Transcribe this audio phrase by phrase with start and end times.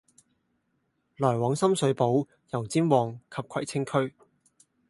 [1.17, 4.15] 來往深水埗、油尖旺及葵青區。